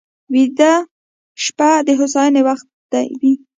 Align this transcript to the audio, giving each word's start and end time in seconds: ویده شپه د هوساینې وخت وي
ویده 0.33 0.73
شپه 1.43 1.69
د 1.87 1.89
هوساینې 1.99 2.41
وخت 2.47 2.67
وي 3.19 3.33